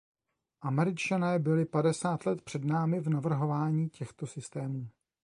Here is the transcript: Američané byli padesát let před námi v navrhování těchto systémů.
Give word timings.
Američané 0.61 1.39
byli 1.39 1.65
padesát 1.65 2.25
let 2.25 2.41
před 2.41 2.63
námi 2.63 2.99
v 2.99 3.09
navrhování 3.09 3.89
těchto 3.89 4.27
systémů. 4.27 4.89